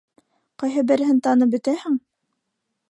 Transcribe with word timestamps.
Ҡайһы 0.63 0.83
береһен 0.93 1.21
танып 1.29 1.53
бөтәһең? 1.57 2.01